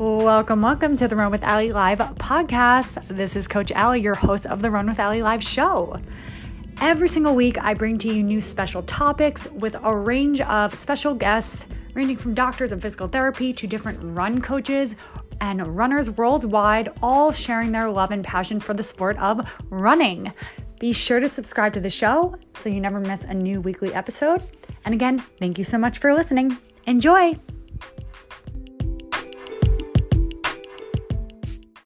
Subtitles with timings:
[0.00, 3.06] Welcome, welcome to the Run with Alli Live podcast.
[3.08, 6.00] This is Coach Alli, your host of the Run with Alli Live show.
[6.80, 11.12] Every single week, I bring to you new special topics with a range of special
[11.12, 14.96] guests, ranging from doctors of physical therapy to different run coaches
[15.42, 20.32] and runners worldwide, all sharing their love and passion for the sport of running.
[20.78, 24.42] Be sure to subscribe to the show so you never miss a new weekly episode.
[24.86, 26.56] And again, thank you so much for listening.
[26.86, 27.38] Enjoy!